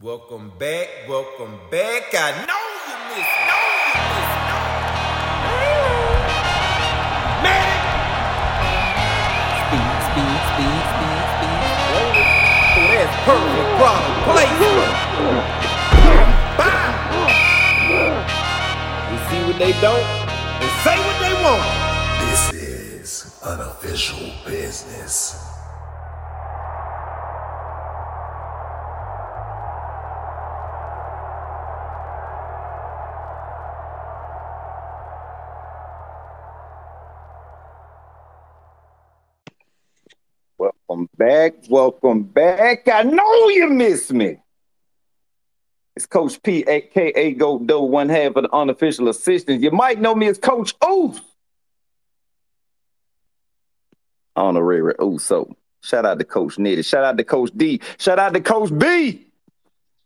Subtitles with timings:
[0.00, 2.14] Welcome back, welcome back.
[2.14, 2.54] I know
[2.86, 4.62] you miss, know you miss, know.
[7.42, 7.82] Medic!
[9.58, 11.58] Speed, speed, speed, speed, speed.
[11.98, 12.14] Oh,
[12.94, 14.94] That's perfect product placement.
[16.54, 16.94] Bow!
[19.10, 20.06] We see what they don't
[20.62, 21.66] and say what they want.
[22.22, 25.57] This is unofficial business.
[41.68, 42.88] Welcome back.
[42.88, 44.38] I know you miss me.
[45.96, 49.62] It's Coach P, aka Go one half of the unofficial assistants.
[49.62, 51.20] You might know me as Coach Oof.
[54.36, 55.56] Honorary Uso.
[55.82, 56.84] Shout out to Coach Nitty.
[56.84, 57.80] Shout out to Coach D.
[57.98, 59.26] Shout out to Coach B.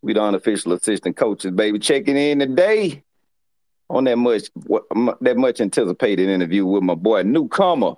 [0.01, 1.79] We the unofficial assistant coaches, baby.
[1.79, 3.03] Checking in today
[3.89, 4.49] on that much
[5.21, 7.93] that much anticipated interview with my boy newcomer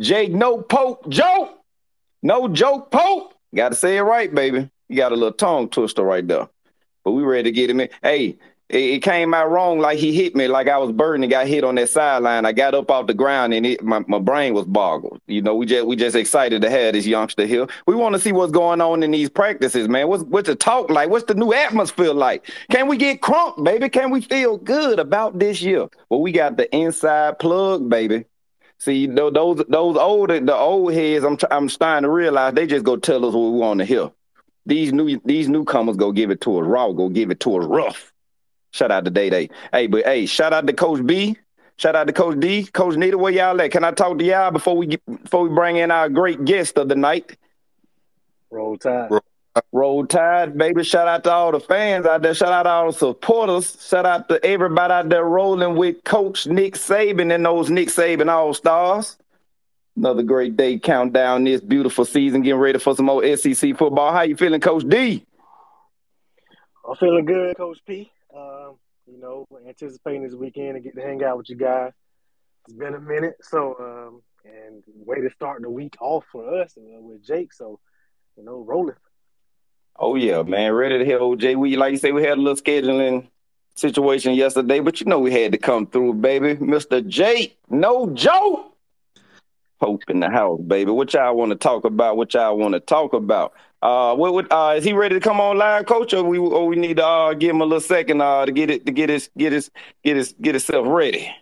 [0.00, 1.57] Jake No Pope Joe.
[2.22, 3.34] No joke Pope.
[3.54, 4.70] Got to say it right, baby.
[4.88, 6.48] You got a little tongue twister right there.
[7.04, 7.88] But we ready to get him in.
[8.02, 8.38] Hey,
[8.68, 11.64] it, came out wrong like he hit me like I was burning and got hit
[11.64, 12.44] on that sideline.
[12.44, 15.20] I got up off the ground and it, my, my brain was boggled.
[15.26, 17.66] You know, we just we just excited to have this youngster here.
[17.86, 20.08] We want to see what's going on in these practices, man.
[20.08, 21.08] What's what's the talk like?
[21.08, 22.50] What's the new atmosphere like?
[22.70, 23.88] Can we get crunk, baby?
[23.88, 25.88] Can we feel good about this year?
[26.10, 28.26] Well, we got the inside plug, baby.
[28.78, 29.32] See, those
[29.68, 33.34] those old the old heads, I'm I'm starting to realize they just go tell us
[33.34, 34.10] what we want to hear.
[34.66, 37.66] These new these newcomers go give it to us raw, go give it to us
[37.66, 38.12] rough.
[38.70, 39.50] Shout out to Day Day.
[39.72, 41.36] Hey, but hey, shout out to Coach B.
[41.76, 42.66] Shout out to Coach D.
[42.66, 43.70] Coach Nitty, where y'all at?
[43.70, 46.76] Can I talk to y'all before we get, before we bring in our great guest
[46.76, 47.36] of the night?
[48.50, 49.10] Roll Tide.
[49.10, 49.22] Roll-
[49.72, 50.82] Roll Tide, baby.
[50.84, 52.34] Shout out to all the fans out there.
[52.34, 53.86] Shout out to all the supporters.
[53.86, 58.30] Shout out to everybody out there rolling with Coach Nick Saban and those Nick Saban
[58.30, 59.16] All Stars.
[59.96, 64.12] Another great day countdown this beautiful season, getting ready for some more SEC football.
[64.12, 65.24] How you feeling, Coach D?
[66.88, 68.10] I'm feeling good, Coach P.
[68.34, 68.76] Um,
[69.06, 71.92] you know, anticipating this weekend and get to hang out with you guys.
[72.66, 76.76] It's been a minute, so um, and way to start the week off for us
[76.76, 77.52] uh, with Jake.
[77.52, 77.80] So,
[78.36, 78.94] you know, rolling.
[79.98, 81.56] Oh yeah, man, ready to hear OJ.
[81.56, 83.26] We like you say, we had a little scheduling
[83.74, 86.54] situation yesterday, but you know we had to come through, baby.
[86.54, 88.74] Mister Jake, no joke.
[89.80, 90.90] Pope in the house, baby.
[90.92, 92.16] What y'all want to talk about?
[92.16, 93.54] What y'all want to talk about?
[93.82, 96.14] Uh, what would uh, is he ready to come online, coach?
[96.14, 98.70] Or we or we need to uh, give him a little second uh to get
[98.70, 99.70] it to get his get his
[100.04, 101.32] get his get himself ready.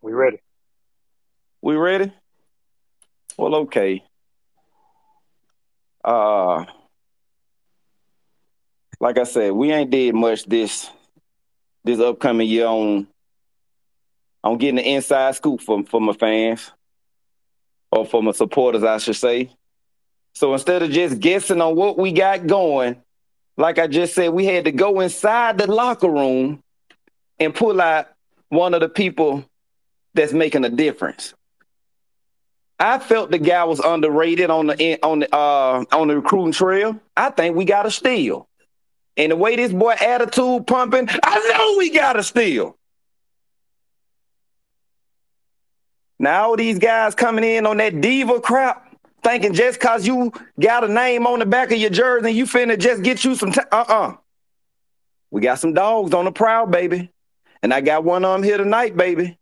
[0.00, 0.40] We ready?
[1.62, 2.12] We ready?
[3.38, 4.04] Well, okay.
[6.04, 6.66] Uh
[9.00, 10.90] like I said, we ain't did much this
[11.84, 13.06] this upcoming year on
[14.42, 16.70] on getting the inside scoop for for my fans
[17.90, 19.50] or for my supporters, I should say.
[20.34, 22.96] So instead of just guessing on what we got going,
[23.56, 26.60] like I just said, we had to go inside the locker room
[27.38, 28.08] and pull out
[28.48, 29.44] one of the people
[30.14, 31.34] that's making a difference.
[32.78, 36.98] I felt the guy was underrated on the on the uh, on the recruiting trail.
[37.16, 38.48] I think we got a steal.
[39.16, 42.76] And the way this boy attitude pumping, I know we got to steal.
[46.18, 50.84] Now all these guys coming in on that diva crap, thinking just cause you got
[50.84, 53.66] a name on the back of your jersey, you finna just get you some time.
[53.70, 54.16] Uh-uh.
[55.30, 57.10] We got some dogs on the prowl, baby.
[57.62, 59.38] And I got one of them here tonight, baby.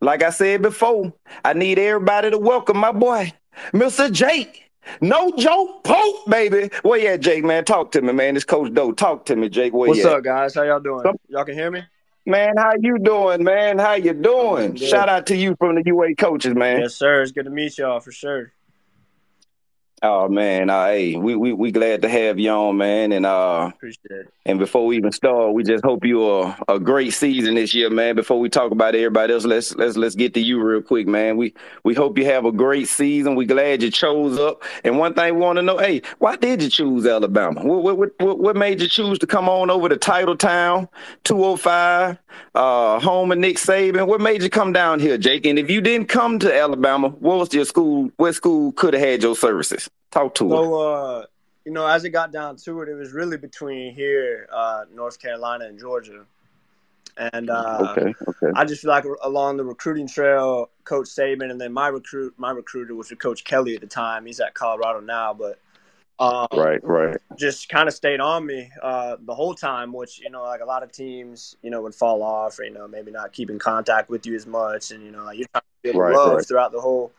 [0.00, 1.12] Like I said before,
[1.44, 3.32] I need everybody to welcome my boy,
[3.72, 4.12] Mr.
[4.12, 4.67] Jake.
[5.00, 6.70] No joke, Pope, baby.
[6.82, 7.64] Where you at, Jake, man?
[7.64, 8.34] Talk to me, man.
[8.34, 8.92] This Coach Doe.
[8.92, 9.72] Talk to me, Jake.
[9.72, 10.16] Where What's you at?
[10.16, 10.54] up, guys?
[10.54, 11.04] How y'all doing?
[11.28, 11.82] Y'all can hear me?
[12.26, 13.78] Man, how you doing, man?
[13.78, 14.76] How you doing?
[14.76, 16.82] Shout out to you from the UA coaches, man.
[16.82, 17.22] Yes, sir.
[17.22, 18.52] It's good to meet y'all for sure.
[20.00, 23.10] Oh man, uh, hey, we we we glad to have you on, man.
[23.10, 24.28] And uh, Appreciate it.
[24.46, 27.90] and before we even start, we just hope you a a great season this year,
[27.90, 28.14] man.
[28.14, 31.36] Before we talk about everybody else, let's let's let's get to you real quick, man.
[31.36, 31.52] We
[31.82, 33.34] we hope you have a great season.
[33.34, 34.62] We glad you chose up.
[34.84, 37.60] And one thing we want to know, hey, why did you choose Alabama?
[37.64, 40.88] What what what, what made you choose to come on over to Title Town,
[41.24, 42.18] two hundred five,
[42.54, 44.06] uh, home of Nick Saban?
[44.06, 45.44] What made you come down here, Jake?
[45.44, 48.12] And if you didn't come to Alabama, what was your school?
[48.16, 49.87] What school could have had your services?
[50.10, 50.64] Talk to us.
[50.66, 51.26] So, uh,
[51.64, 55.18] you know, as it got down to it, it was really between here, uh, North
[55.18, 56.24] Carolina, and Georgia.
[57.16, 58.52] And uh, Okay, okay.
[58.54, 62.50] I just feel like along the recruiting trail, Coach Saban, and then my recruit, my
[62.50, 64.26] recruiter was Coach Kelly at the time.
[64.26, 65.58] He's at Colorado now, but
[66.20, 67.16] Um, Right, right.
[67.36, 70.64] just kind of stayed on me uh, the whole time, which you know, like a
[70.64, 73.58] lot of teams, you know, would fall off, or you know, maybe not keep in
[73.58, 76.34] contact with you as much, and you know, like you're trying to feel Right, love
[76.36, 76.46] right.
[76.46, 77.12] throughout the whole,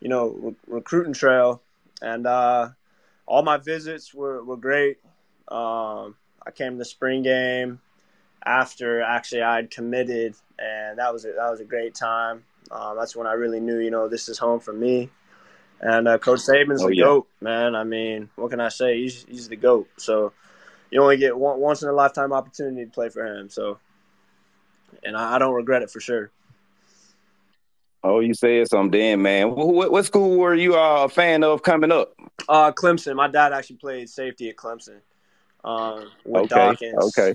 [0.00, 1.60] you know, re- recruiting trail,
[2.04, 2.68] and uh,
[3.26, 4.98] all my visits were were great.
[5.48, 6.16] Um,
[6.46, 7.80] I came to the spring game
[8.44, 12.44] after actually I'd committed, and that was a, that was a great time.
[12.70, 15.10] Um, that's when I really knew, you know, this is home for me.
[15.80, 17.04] And uh, Coach Saban's Oh, the yeah.
[17.04, 17.74] goat, man.
[17.74, 19.00] I mean, what can I say?
[19.00, 19.88] He's he's the goat.
[19.96, 20.32] So
[20.90, 23.48] you only get one once in a lifetime opportunity to play for him.
[23.48, 23.78] So,
[25.02, 26.30] and I, I don't regret it for sure.
[28.06, 29.50] Oh, you said something, then, man.
[29.52, 32.12] What, what, school were you uh, a fan of coming up?
[32.46, 33.16] Uh, Clemson.
[33.16, 35.00] My dad actually played safety at Clemson.
[35.64, 37.34] Um, with Okay, Dawkins okay.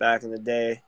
[0.00, 0.82] back in the day.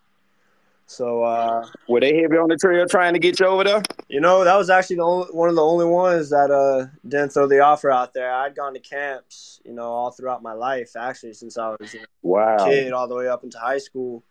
[0.86, 3.82] So uh, Were they heavy on the trail trying to get you over there?
[4.08, 7.30] You know, that was actually the only, one of the only ones that uh, didn't
[7.30, 8.34] throw the offer out there.
[8.34, 12.00] I'd gone to camps, you know, all throughout my life, actually, since I was you
[12.00, 12.56] know, Wow.
[12.56, 14.24] a kid all the way up into high school.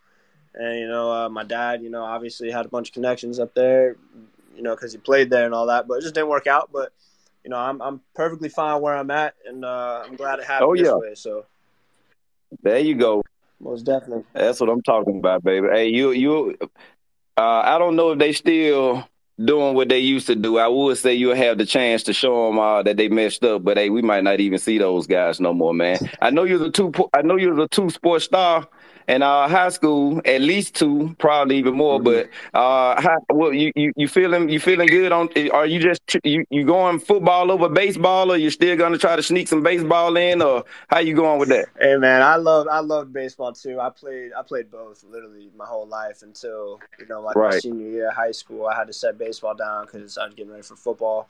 [0.54, 3.54] And, you know, uh, my dad, you know, obviously had a bunch of connections up
[3.54, 3.96] there,
[4.60, 6.70] you know, because he played there and all that, but it just didn't work out.
[6.74, 6.92] But,
[7.46, 10.70] you know, I'm, I'm perfectly fine where I'm at, and uh, I'm glad it happened
[10.70, 11.16] Oh, this way.
[11.16, 11.46] So,
[12.62, 13.24] There you go.
[13.62, 14.26] most definitely.
[14.34, 15.68] That's what I'm talking about, baby.
[15.72, 16.58] Hey, you you
[17.38, 19.08] uh I don't know if they still
[19.44, 20.58] doing what they used to do.
[20.58, 23.64] I would say you'll have the chance to show them uh, that they messed up,
[23.64, 25.98] but hey, we might not even see those guys no more, man.
[26.22, 26.92] I know you're the two.
[27.14, 28.68] I know you're the two sports star
[29.10, 32.00] in uh, high school, at least two, probably even more.
[32.00, 35.30] But uh, how, well, you, you you feeling you feeling good on?
[35.52, 39.24] Are you just you you going football over baseball, or you still gonna try to
[39.24, 41.70] sneak some baseball in, or how you going with that?
[41.80, 43.80] Hey man, I love I love baseball too.
[43.80, 47.88] I played I played both literally my whole life until you know like my senior
[47.88, 48.68] year of high school.
[48.68, 51.30] I had to set baseball down because I was getting ready for football.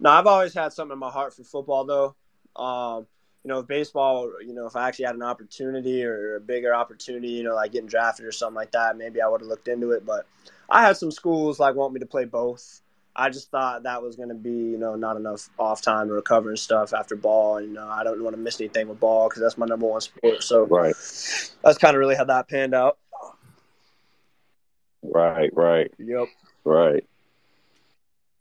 [0.00, 2.14] Now I've always had something in my heart for football though.
[2.62, 3.06] Um,
[3.44, 6.74] you know, if baseball, you know, if I actually had an opportunity or a bigger
[6.74, 9.68] opportunity, you know, like getting drafted or something like that, maybe I would have looked
[9.68, 10.06] into it.
[10.06, 10.26] But
[10.70, 12.80] I had some schools like want me to play both.
[13.16, 16.14] I just thought that was going to be, you know, not enough off time to
[16.14, 17.58] recover and stuff after ball.
[17.58, 19.86] And, you know, I don't want to miss anything with ball because that's my number
[19.86, 20.42] one sport.
[20.42, 20.96] So Right,
[21.62, 22.98] that's kind of really how that panned out.
[25.02, 25.92] right, right.
[25.98, 26.28] Yep.
[26.64, 27.04] Right.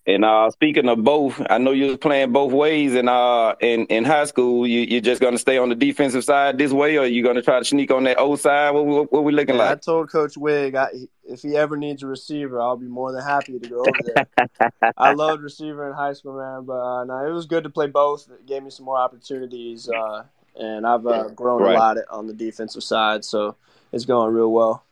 [0.05, 3.85] And uh, speaking of both, I know you was playing both ways in uh in,
[3.85, 4.67] in high school.
[4.67, 7.59] You you're just gonna stay on the defensive side this way, or you gonna try
[7.59, 8.71] to sneak on that O side?
[8.71, 9.71] What, what, what we looking I like?
[9.71, 10.87] I told Coach Wig I,
[11.23, 14.91] if he ever needs a receiver, I'll be more than happy to go over there.
[14.97, 17.87] I loved receiver in high school, man, but uh, no, it was good to play
[17.87, 18.27] both.
[18.29, 20.25] It gave me some more opportunities, uh,
[20.59, 21.75] and I've uh, grown Right.
[21.75, 23.55] a lot on the defensive side, so
[23.93, 24.83] it's going real well.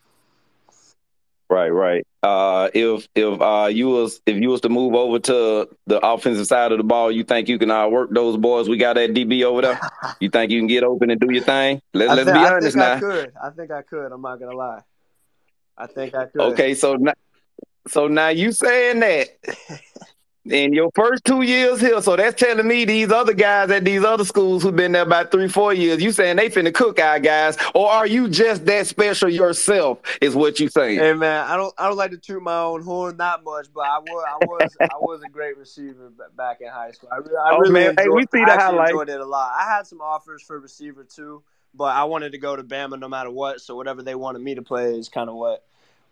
[1.52, 2.08] Right, right.
[2.24, 6.48] Uh, if if uh you was if you was to move over to the offensive
[6.48, 9.14] side of the ball, you think you can uh, work those boys we got that
[9.14, 9.80] DB over there?
[10.22, 11.82] You think you can get open and do your thing?
[11.94, 13.00] Let, thi- be I honest think I now.
[13.02, 13.34] could.
[13.44, 14.14] I think I could.
[14.14, 14.82] I'm not gonna lie.
[15.78, 16.40] I think I could.
[16.54, 17.14] Okay, so now,
[17.88, 19.28] so now you saying that
[20.50, 24.04] in your first two years here, so that's telling me these other guys at these
[24.04, 27.20] other schools who've been there about three, four years, you saying they finna cook our
[27.20, 30.00] guys, or are you just that special yourself?
[30.20, 31.00] Is what you saying?
[31.00, 33.82] Hey man, I don't I don't like to toot my own horn that much, but
[33.82, 37.10] I was I was I was a great receiver back in high school.
[37.12, 37.96] I, re- I Oh, really man.
[38.00, 38.92] Hey, we see the actually highlights.
[38.92, 39.54] enjoyed it a lot.
[39.56, 41.44] I had some offers for receiver too,
[41.76, 43.62] but I wanted to go to Bama no matter what.
[43.62, 45.64] So whatever they wanted me to play is kind of what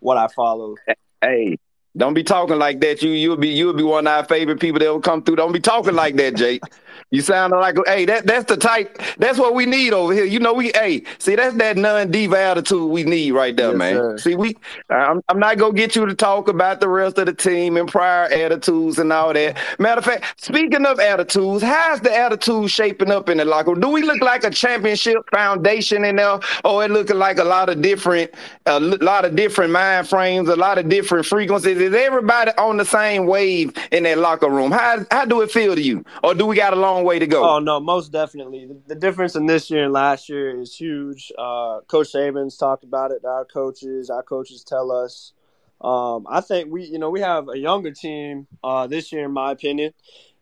[0.02, 0.78] what I followed.
[1.22, 1.58] Hey,
[1.98, 3.02] don't be talking like that.
[3.02, 5.38] You you'll be you'll be one of our favorite people that will come through.
[5.38, 6.64] Don't be talking like that, Jake.
[7.12, 9.02] You sound like hey, that that's the type.
[9.18, 10.26] That's what we need over here.
[10.26, 13.78] You know, we hey, see that's that non diva attitude we need right there, Yes,
[13.78, 13.96] man.
[13.96, 14.18] sir.
[14.18, 14.56] See, we
[14.92, 17.90] I'm I'm not gonna get you to talk about the rest of the team and
[17.90, 19.58] prior attitudes and all that.
[19.80, 23.82] Matter of fact, speaking of attitudes, how's the attitude shaping up in the locker room?
[23.82, 27.70] Do we look like a championship foundation in there, or it looking like a lot
[27.70, 28.32] of different
[28.68, 31.79] a lot of different mind frames, a lot of different frequencies?
[31.80, 34.72] Is everybody on the same wave in that locker room?
[34.72, 37.28] How how do it feel to you, or do we got a long way to
[37.28, 37.44] go?
[37.44, 38.66] Oh no, most definitely.
[38.66, 41.32] The, the difference in this year and last year is huge.
[41.38, 43.24] Uh, Coach Saban's talked about it.
[43.26, 45.34] Our coaches, our coaches tell us.
[45.82, 49.32] Um, I think we, you know, we have a younger team uh, this year, in
[49.32, 49.94] my opinion,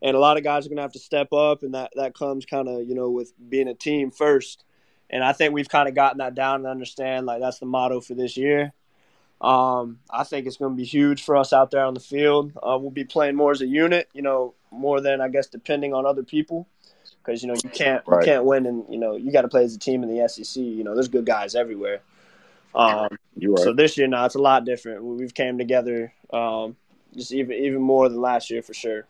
[0.02, 2.16] and a lot of guys are going to have to step up, and that that
[2.16, 4.64] comes kind of, you know, with being a team first.
[5.10, 8.02] And I think we've kind of gotten that down and understand like that's the motto
[8.02, 8.74] for this year.
[9.40, 12.54] Um, I think it's going to be huge for us out there on the field.
[12.56, 15.94] Uh, we'll be playing more as a unit, you know, more than I guess depending
[15.94, 16.68] on other people,
[17.24, 18.22] because you know you can't Right.
[18.22, 20.28] you can't win, and you know you got to play as a team in the
[20.28, 20.62] SEC.
[20.62, 22.02] You know, there's good guys everywhere.
[22.74, 23.64] Um, you right.
[23.64, 25.04] so this year now it's a lot different.
[25.04, 26.76] We- We've came together um,
[27.16, 29.06] just even even more than last year for sure.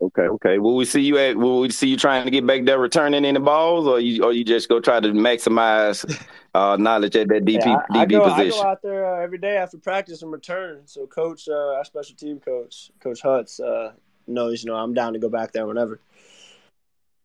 [0.00, 0.58] Okay, okay.
[0.58, 1.36] Will we see you at?
[1.36, 4.32] Will we see you trying to get back there, returning any balls, or you, or
[4.32, 6.04] you just go try to maximize
[6.54, 9.22] uh, knowledge at that DP Yeah, I, I DB go, I go out there uh,
[9.22, 10.82] every day after practice and return.
[10.86, 13.92] So, coach, uh, our special team coach, Coach Hutz, uh,
[14.26, 16.00] knows you know I'm down to go back there whenever.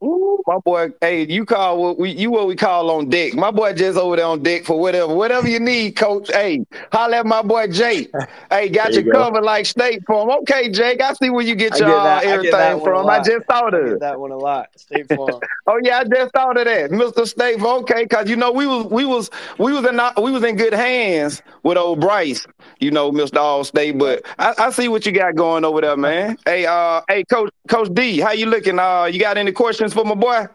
[0.04, 3.34] Ooh, my boy, hey, you call what we you what we call on deck.
[3.34, 6.30] My boy just over there on deck for whatever, whatever you need, coach.
[6.32, 8.12] Hey, holla at my boy Jake.
[8.52, 10.30] Hey, got There you covered like State Farm.
[10.30, 12.84] Okay, Jake, I see where you get I your get uh, that- I get everything
[12.84, 13.10] from.
[13.10, 14.00] I just thought of it.
[14.00, 14.70] that one a lot.
[14.78, 15.40] State Farm.
[15.70, 17.82] Oh yeah, I just thought of that, Mister State Farm.
[17.82, 20.72] Okay, cause you know we was we was we was in we was in good
[20.74, 22.48] hands with old Bryce.
[22.80, 24.00] You know, Mister Allstate.
[24.00, 26.38] But I, I see what you got going over there, man.
[26.46, 28.80] hey, uh, hey, Coach Coach D, how you looking?
[28.80, 30.48] Uh, you got any questions for my boy?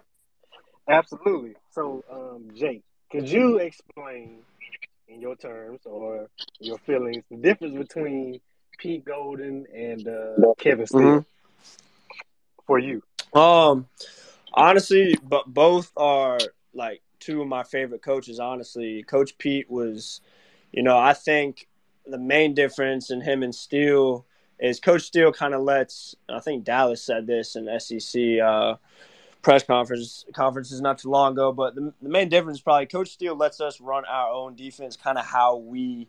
[0.88, 1.54] Absolutely.
[1.70, 4.40] So, um, Jake, could you explain
[5.08, 6.28] in your terms or
[6.60, 8.40] your feelings the difference between
[8.78, 11.24] Pete Golding and uh, Kevin Steele Mhm.
[12.66, 13.02] for you?
[13.34, 13.88] Um,
[14.52, 16.38] honestly, but both are
[16.74, 18.40] like two of my favorite coaches.
[18.40, 20.20] Honestly, Coach Pete was,
[20.72, 21.68] you know, I think
[22.06, 24.26] the main difference in him and Steele
[24.58, 26.14] is Coach Steele kind of lets.
[26.28, 28.76] I think Dallas said this in SEC uh,
[29.42, 31.52] press conference conferences not too long ago.
[31.52, 34.96] But the, the main difference is probably Coach Steele lets us run our own defense,
[34.96, 36.08] kind of how we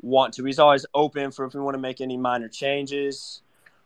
[0.00, 0.44] want to.
[0.44, 3.42] He's always open for if we want to make any minor changes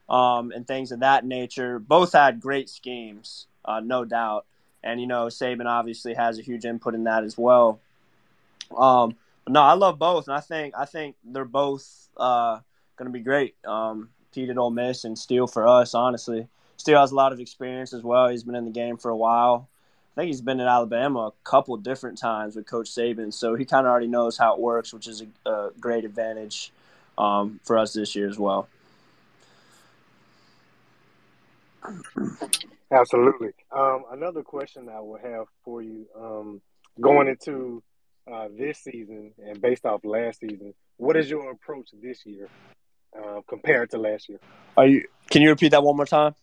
[0.08, 1.78] um, and things of that nature.
[1.78, 4.44] Both had great schemes, uh, no doubt.
[4.82, 7.80] And, you know, Saban obviously has a huge input in that as well.
[8.76, 10.28] Um, but no, I love both.
[10.28, 12.58] And I think, I think they're both uh,
[12.96, 13.56] going to be great.
[13.64, 16.46] Um, Pete at Ole Miss and Steele for us, honestly.
[16.78, 18.28] Steele has a lot of experience as well.
[18.28, 19.68] He's been in the game for a while.
[20.16, 23.64] I think he's been in Alabama a couple different times with Coach Saban, so he
[23.64, 26.72] kind of already knows how it works, which is a, a great advantage
[27.16, 28.68] um, for us this year as well.
[32.90, 33.50] Absolutely.
[33.70, 36.60] Um, another question I will have for you um,
[37.00, 37.82] going into
[38.30, 42.48] uh, this season and based off last season, what is your approach this year
[43.16, 44.38] uh, compared to last year?
[44.76, 45.06] Are you?
[45.30, 46.34] Can you repeat that one more time?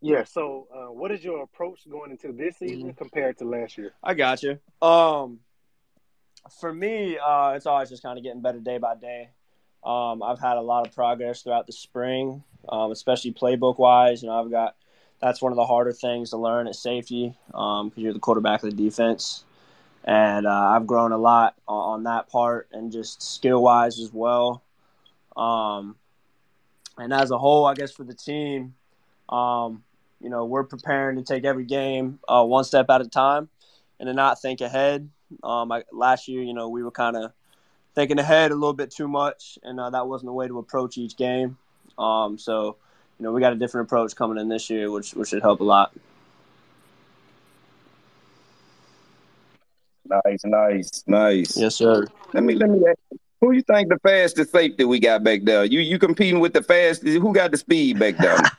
[0.00, 0.24] Yeah.
[0.24, 3.92] So, uh, what is your approach going into this season compared to last year?
[4.02, 4.58] I got you.
[4.80, 5.40] Um,
[6.60, 9.30] for me, uh, it's always just kind of getting better day by day.
[9.84, 14.22] Um, I've had a lot of progress throughout the spring, um, especially playbook wise.
[14.22, 14.76] You know, I've got
[15.20, 18.70] that's one of the harder things to learn at safety because you're the quarterback of
[18.70, 19.44] the defense,
[20.04, 24.12] and uh, I've grown a lot on, on that part and just skill wise as
[24.12, 24.62] well.
[25.36, 25.96] Um,
[26.96, 28.74] and as a whole, I guess for the team,
[29.28, 29.84] um,
[30.20, 33.48] you know, we're preparing to take every game uh, one step at a time
[34.00, 35.08] and to not think ahead.
[35.42, 37.32] Um, I, last year, you know, we were kind of
[37.94, 40.98] thinking ahead a little bit too much, and uh, that wasn't the way to approach
[40.98, 41.58] each game.
[41.98, 42.76] Um, so,
[43.18, 45.60] you know, we got a different approach coming in this year, which which should help
[45.60, 45.92] a lot.
[50.08, 51.56] Nice, nice, nice.
[51.56, 52.06] Yes, sir.
[52.32, 55.42] Let me let me ask you, who you think the fastest safety we got back
[55.44, 55.64] there?
[55.64, 57.18] You you competing with the fastest?
[57.18, 58.38] Who got the speed back there?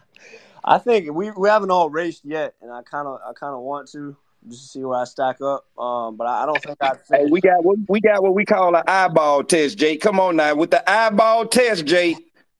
[0.69, 3.61] I think we, we haven't all raced yet, and I kind of I kind of
[3.61, 4.15] want to
[4.47, 5.65] just to see where I stack up.
[5.81, 6.93] Um, but I, I don't think I.
[7.09, 9.99] hey, we got what we got what we call an eyeball test, Jake.
[9.99, 12.17] Come on now with the eyeball test, Jake.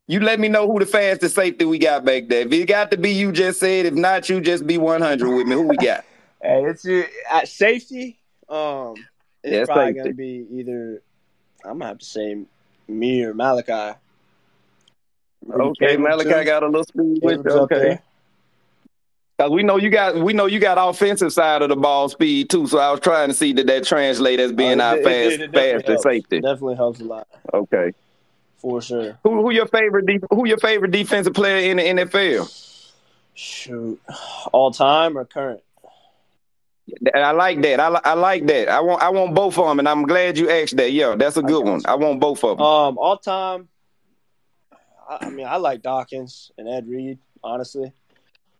[0.08, 2.42] You let me know who the fastest safety we got back there.
[2.42, 3.86] If it got to be you, just said.
[3.86, 5.54] If not you, just be one hundred with me.
[5.54, 6.04] Who we got?
[6.42, 8.18] Hey, it's uh, at safety.
[8.48, 8.96] Um,
[9.44, 10.00] it's Yeah, probably safety.
[10.00, 11.04] gonna be either
[11.66, 12.42] I'm gonna have to say
[12.88, 14.00] me or Malachi.
[15.48, 17.52] Okay, Malachi got a little speed with you.
[17.52, 18.00] Okay.
[19.40, 22.50] Cause we know you got we know you got offensive side of the ball speed
[22.50, 22.68] too.
[22.68, 25.04] So I was trying to see that that translate as being Uh, our it- it-
[25.06, 26.04] fast it definitely fastest helps.
[26.04, 26.40] safety.
[26.42, 27.94] Definitely helps a lot Okay.
[28.58, 29.18] for sure.
[29.24, 32.50] Who who your favorite de- who your favorite defensive player in the NFL?
[33.34, 34.02] Shoot,
[34.52, 35.62] all time or current?
[37.16, 37.80] I like that.
[37.80, 38.68] I, I like that.
[38.68, 40.92] I want I want both of them, and I'm glad you asked that.
[40.92, 41.82] Yeah, that's a good one.
[41.86, 42.66] I want both of them.
[42.66, 43.70] Um, all time.
[45.10, 47.18] I, I mean, I like Dawkins and Ed Reed.
[47.44, 47.92] Honestly,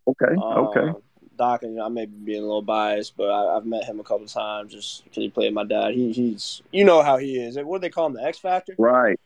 [0.08, 1.00] okay, Um, okay.
[1.38, 4.26] Dawkins, I may be being a little biased, but I, I've met him a couple
[4.26, 5.94] times just because he played my dad.
[5.94, 7.58] He, he's, you know how he is.
[7.58, 8.14] What do they call him?
[8.14, 8.76] The X Factor.
[8.78, 9.20] Right.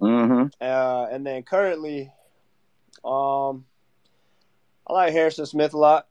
[0.00, 0.48] Mm-hmm.
[0.60, 2.12] Uh, and then currently,
[3.04, 3.64] um,
[4.86, 6.06] I like Harrison Smith a lot.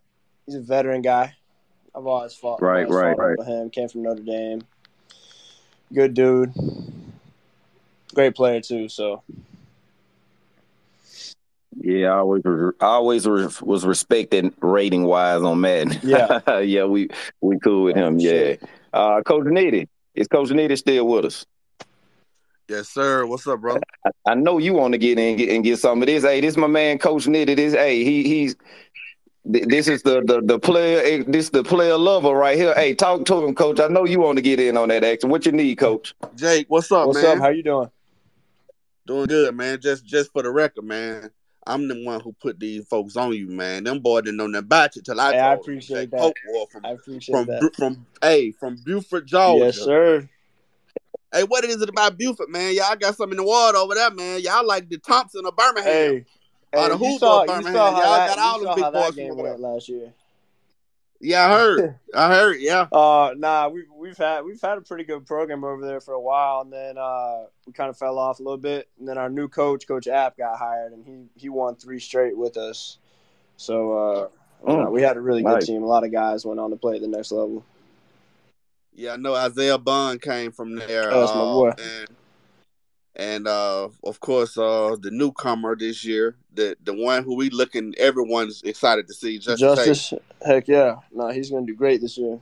[0.46, 1.36] He's a veteran guy.
[1.96, 2.62] I've always fought.
[2.62, 3.38] Right, always right, fought right.
[3.38, 4.64] With him, came from Notre Dame.
[5.94, 6.54] Good dude.
[8.16, 8.90] Great player too.
[8.90, 9.22] So
[11.80, 15.98] Yeah, I always was- I always was was respected rating wise on Madden.
[16.04, 16.60] Yeah.
[16.60, 17.10] yeah, we
[17.42, 18.20] we cool with him.
[18.20, 18.26] For.
[18.26, 18.56] Yeah.
[18.94, 21.46] Uh, Coach Nitty is Coach Nitty still with us?
[22.70, 23.26] Yes, sir.
[23.26, 23.78] What's up, bro?
[24.26, 26.24] I know you want to get in and get, and get some of this.
[26.24, 27.56] Hey, this my man, Coach Nitty.
[27.56, 28.56] This, hey, he he's
[29.46, 31.02] this is the the the player.
[31.04, 32.74] eh, This the player lover right here.
[32.76, 33.80] Hey, talk to him, Coach.
[33.80, 35.30] I know you want to get in on that action.
[35.30, 36.14] What you need, Coach?
[36.36, 37.38] Jake, what's up, What's man?
[37.38, 37.44] up?
[37.44, 37.90] How you doing?
[39.06, 39.82] Doing good, man.
[39.82, 41.30] Just just for the record, man.
[41.66, 43.84] I'm the one who put these folks on you, man.
[43.84, 46.34] Them boy didn't know nothing about you till I Hey, I appreciate Jake that.
[46.72, 47.62] From I appreciate from that.
[47.62, 49.66] Bu- from hey from Buford, Georgia.
[49.66, 50.30] Yes, sir.
[51.34, 52.76] Hey, what is it about Buford, man?
[52.76, 54.42] Y'all got something in the water over there, man.
[54.42, 55.86] Y'all like the Thompson of Birmingham.
[55.86, 56.26] Hey,
[56.74, 57.76] Or hey the you Hoover saw, of you Birmingham.
[57.76, 59.58] Y'all that, got all saw big boys from over there.
[59.58, 60.14] last year.
[61.24, 61.96] Yeah, I heard.
[62.16, 62.60] I heard.
[62.60, 62.88] Yeah.
[62.92, 66.22] Uh, nah, we've we've had we've had a pretty good program over there for a
[66.22, 68.90] while, and then uh, we kind of fell off a little bit.
[69.00, 72.38] And then our new coach, Coach App, got hired, and he he won three straight
[72.38, 72.98] with us.
[73.56, 74.28] So uh,
[74.66, 75.84] Mm, we had a really good team.
[75.84, 77.66] A lot of guys went on to play at the next level.
[78.96, 81.12] Yeah, I know Isaiah Bond came from there.
[81.12, 81.72] Oh, that's my uh, boy.
[81.82, 82.08] and
[83.16, 87.94] and uh, of course, uh, the newcomer this year, the the one who we looking,
[87.98, 89.38] everyone's excited to see.
[89.38, 90.14] Justice,
[90.46, 92.40] heck yeah, no, he's gonna do great this year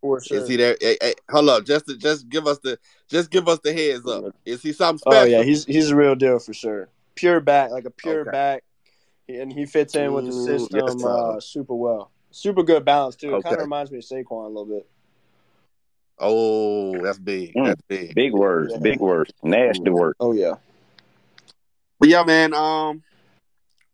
[0.00, 0.38] for sure.
[0.38, 0.76] Is he there?
[0.80, 2.78] Hey, hey, hold up, just to, just give us the
[3.08, 4.34] just give us the heads up.
[4.44, 5.22] Is he something special?
[5.22, 6.88] Oh yeah, he's he's a real deal for sure.
[7.14, 8.30] Pure back, like a pure Okay.
[8.30, 8.64] back,
[9.28, 12.10] and he fits in with the system yes, uh, super well.
[12.30, 13.34] Super good balance too.
[13.34, 14.86] It kind of reminds me of Saquon a little bit.
[16.18, 17.54] Oh, that's big.
[17.54, 17.66] Mm.
[17.66, 18.14] That's big.
[18.14, 18.80] Big words, Yeah.
[18.80, 20.16] big words, nasty words.
[20.20, 20.54] Oh yeah.
[21.98, 22.54] But yeah, man.
[22.54, 23.02] Um,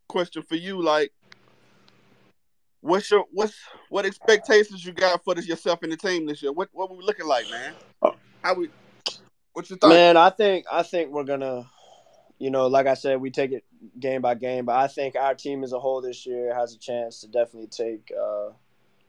[0.09, 1.12] question for you, like,
[2.81, 3.55] what's your what's
[3.88, 6.52] what expectations you got for this yourself and the team this year?
[6.52, 7.75] What what we looking like, man?
[8.43, 8.71] How we?
[9.52, 9.91] What's your thought?
[9.91, 11.69] Man, I think I think we're gonna,
[12.38, 13.64] you know, like I said, we take it
[13.99, 16.79] game by game, but I think our team as a whole this year has a
[16.79, 18.50] chance to definitely take, uh,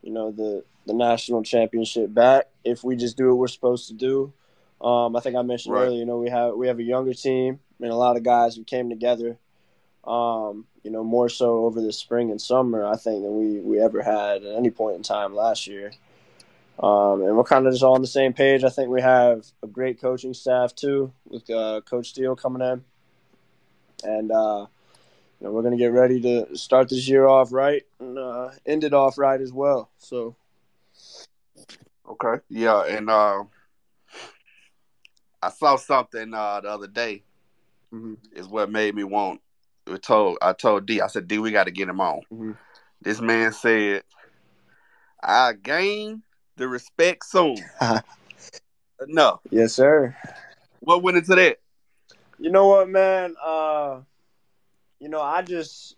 [0.04, 3.94] you know, the the national championship back if we just do what we're supposed to
[3.94, 4.34] do.
[4.82, 5.84] Um, I think I mentioned Right.
[5.84, 8.56] earlier, you know, we have we have a younger team and a lot of guys
[8.56, 9.38] who came together.
[10.04, 13.80] Um, you know, more so over the spring and summer, I think than we we
[13.80, 15.94] ever had at any point in time last year.
[16.80, 18.64] Um, and we're kind of just all on the same page.
[18.66, 22.84] I think we have a great coaching staff too, with uh, Coach Steele coming in,
[24.04, 24.66] and uh,
[25.44, 28.84] know we're going to get ready to start this year off right and uh, end
[28.84, 29.90] it off right as well.
[29.98, 30.36] So
[32.08, 32.42] Okay.
[32.50, 33.44] Yeah, and uh,
[35.42, 37.24] I saw something uh, the other day.
[37.94, 38.18] Mhm.
[38.34, 39.42] Is what made me want.
[39.88, 41.02] We told I told D.
[41.02, 41.38] I said D.
[41.38, 42.22] We got to get him on.
[42.32, 42.58] Mhm.
[43.02, 44.04] This man said,
[45.22, 46.24] "I gain
[46.56, 47.58] the respect soon."
[49.08, 50.16] no, yes, sir.
[50.80, 51.60] what went into that?
[52.40, 53.36] You know what, man?
[53.44, 54.02] Uh,
[55.04, 55.98] you know, I just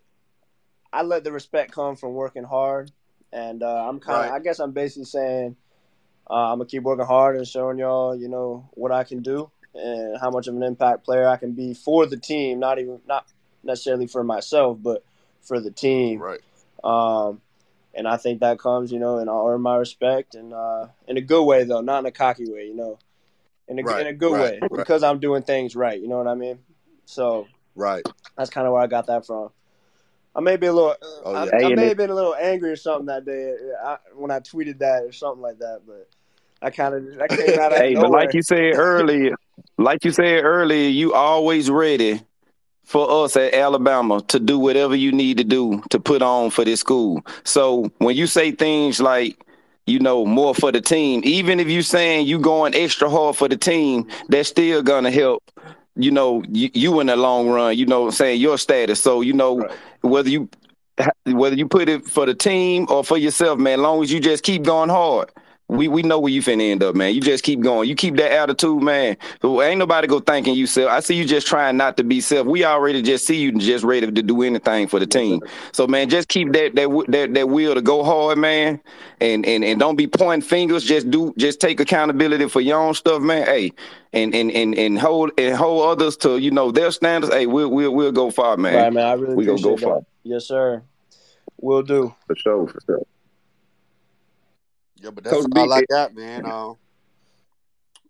[0.91, 2.91] I let the respect come from working hard,
[3.31, 4.41] and uh, I'm kind of Right.
[4.41, 5.55] I guess I'm basically saying
[6.27, 9.51] uh, I'm gonna keep working hard and showing y'all, you know, what I can do
[9.75, 12.99] and how much of an impact player I can be for the team, not even
[13.07, 13.27] not
[13.63, 15.03] necessarily for myself, but
[15.39, 16.19] for the team.
[16.19, 16.39] Right.
[16.83, 17.41] Um,
[17.93, 21.17] and I think that comes, you know, and I earn my respect and uh, in
[21.17, 22.97] a good way though, not in a cocky way, you know,
[23.67, 26.01] in a Right, in a good right, way because I'm doing things right.
[26.01, 26.57] You know what I mean?
[27.05, 28.05] So Right.
[28.37, 29.49] that's kind of where I got that from.
[30.35, 31.51] I may be a little, Oh, I, yeah.
[31.55, 33.97] I Hey, and may have been a little angry or something that day uh, I,
[34.13, 36.09] when I tweeted that or something like that, but
[36.61, 39.35] I kind of that came out of Hey, but like you said earlier,
[39.77, 42.21] like you said earlier, you always ready
[42.85, 46.63] for us at Alabama to do whatever you need to do to put on for
[46.63, 47.25] this school.
[47.43, 49.43] So when you say things like,
[49.87, 53.47] you know, more for the team, even if you saying you going extra hard for
[53.47, 55.43] the team, that's still gonna help.
[55.95, 57.77] You know, you, you in the long run.
[57.77, 59.01] You know, what I'm saying your status.
[59.01, 59.71] So you know Right.
[60.01, 60.49] whether you
[61.25, 63.79] whether you put it for the team or for yourself, man.
[63.79, 65.29] As long as you just keep going hard,
[65.67, 67.15] we we know where you finna end up, man.
[67.15, 67.89] You just keep going.
[67.89, 69.17] You keep that attitude, man.
[69.41, 70.91] So ain't nobody go thinking you self.
[70.91, 72.45] I see you just trying not to be self.
[72.45, 75.41] We already just see you just ready to do anything for the team.
[75.71, 78.79] So man, just keep that that that that will to go hard, man.
[79.19, 80.83] And and and don't be pointing fingers.
[80.83, 83.45] Just do just take accountability for your own stuff, man.
[83.47, 83.71] Hey,
[84.13, 87.33] and and and and hold and hold others to you know their standards.
[87.33, 88.75] Hey, we'll we'll we'll go far, man.
[88.75, 89.07] Right, man.
[89.07, 89.83] I really we gonna go that.
[89.83, 90.01] far.
[90.23, 90.83] Yes, sir.
[91.59, 92.13] We'll do.
[92.27, 93.05] For sure, for sure.
[95.05, 96.45] Yeah, but that's Coach all B, I got, man.
[96.47, 96.71] Uh,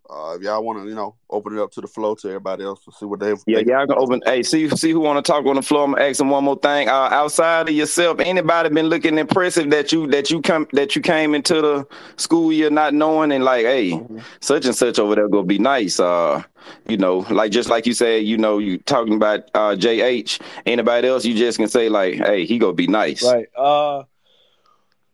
[0.08, 2.64] uh, if y'all want to, you know, open it up to the flow to everybody
[2.64, 3.34] else to see what they.
[3.46, 4.22] Yeah, they- y'all can open.
[4.24, 5.84] Hey, see, see who want to talk on the floor.
[5.84, 6.88] I'm gonna ask them one more thing.
[6.88, 11.02] Uh, outside of yourself, anybody been looking impressive that you that you come that you
[11.02, 14.22] came into the school year not knowing and like, hey, Mhm.
[14.40, 16.00] such and such over there gonna be nice.
[16.00, 16.42] Uh,
[16.88, 20.40] you know, like just like you said, you know, you talking about uh JH.
[20.64, 23.22] Anybody else, you just can say like, hey, he gonna be nice.
[23.22, 23.46] Right.
[23.54, 24.04] Uh,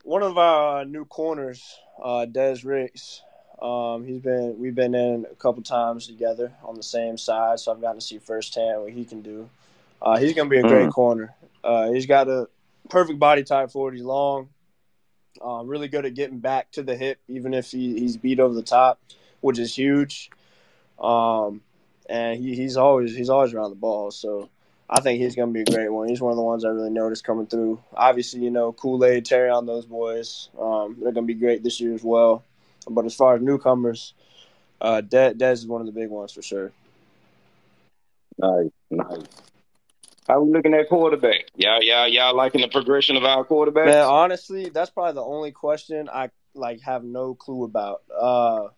[0.02, 3.22] one of our uh, new corners, uh, Des Ricks.
[3.60, 7.70] Um, he's been we've been in a couple times together on the same side, so
[7.72, 9.48] I've gotten to see firsthand what he can do.
[10.00, 10.92] Uh, he's gonna be a great Mm.
[10.92, 11.34] corner.
[11.62, 12.48] Uh, he's got a
[12.88, 13.94] perfect body type for it.
[13.94, 14.48] He's long,
[15.40, 18.52] um, really good at getting back to the hip, even if he, he's beat over
[18.52, 19.00] the top,
[19.40, 20.30] which is huge.
[20.98, 21.60] Um,
[22.08, 24.48] and he, he's always he's always around the ball, so
[24.88, 26.08] I think he's going to be a great one.
[26.08, 27.82] He's one of the ones I really noticed coming through.
[27.94, 30.50] Obviously, you know Kool Aid, Terrion those boys.
[30.58, 32.44] Um, they're going to be great this year as well.
[32.88, 34.14] But as far as newcomers,
[34.80, 36.72] uh, Des, Des is one of the big ones for sure.
[38.38, 39.26] Nice, nice.
[40.28, 41.46] How we looking at quarterback?
[41.56, 43.86] Y'all, y'all, y'all liking the progression of our quarterbacks?
[43.86, 48.02] Man, honestly, that's probably the only question I like have no clue about.
[48.16, 48.68] Uh,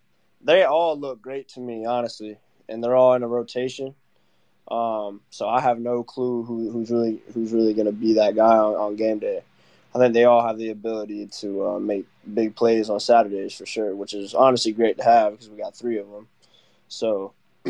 [0.43, 2.39] they all look great to me, honestly,
[2.69, 3.95] and they're all in a rotation.
[4.69, 8.35] Um, so I have no clue who, who's really who's really going to be that
[8.35, 9.43] guy on, on game day.
[9.95, 13.67] I think they all have the ability to uh, make big plays on Saturdays for
[13.67, 16.27] sure, which is honestly great to have because we got three of them.
[16.89, 17.33] So,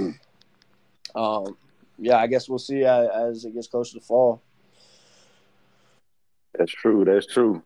[1.14, 1.56] um,
[1.98, 4.40] yeah, I guess we'll see as, as it gets closer to fall.
[6.56, 7.04] That's true.
[7.04, 7.62] That's true.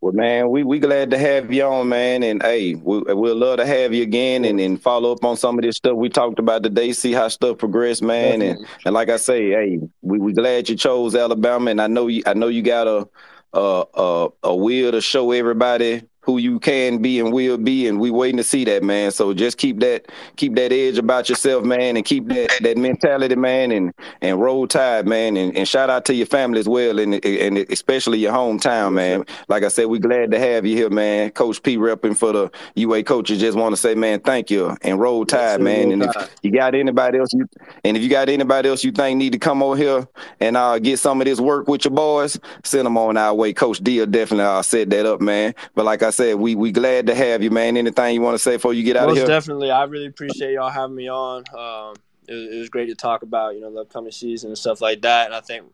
[0.00, 3.56] Well, man, we we glad to have you on, man, and hey, we we'll love
[3.56, 6.38] to have you again, and, and follow up on some of this stuff we talked
[6.38, 6.92] about today.
[6.92, 10.76] See how stuff progress, man, and and like I say, hey, we we glad you
[10.76, 13.08] chose Alabama, and I know you I know you got a
[13.52, 17.98] a a, a will to show everybody who you can be and will be, and
[17.98, 19.10] we waiting to see that, man.
[19.10, 23.34] So just keep that keep that edge about yourself, man, and keep that that mentality,
[23.34, 26.98] man, and and roll tide, man, and, and shout out to your family as well,
[26.98, 29.24] and and especially your hometown, man.
[29.48, 31.30] Like I said, we glad to have you here, man.
[31.30, 33.40] Coach P repping for the UA coaches.
[33.40, 35.92] Just want to say, man, thank you and roll tide, man.
[35.92, 37.48] and if you got anybody else, you
[37.84, 40.06] and if you got anybody else you think need to come over here
[40.40, 43.54] and uh get some of this work with your boys, send them on our way.
[43.54, 45.54] Coach D will definitely uh, set that up, man.
[45.74, 47.76] But like I said, we we glad to have you, man.
[47.76, 49.26] Anything you want to say before you get out Most of here?
[49.26, 49.70] Most definitely.
[49.70, 51.44] I really appreciate y'all having me on.
[51.56, 54.58] Um, it, was- it was great to talk about, you know, the upcoming season and
[54.58, 55.26] stuff like that.
[55.26, 55.64] And I think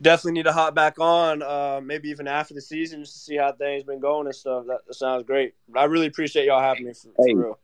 [0.00, 3.36] definitely need to hop back on, uh, maybe even after the season, just to see
[3.36, 4.66] how things been going and stuff.
[4.66, 5.54] That, that sounds great.
[5.68, 7.34] But I really appreciate y'all having me for, for Hey.
[7.34, 7.58] real.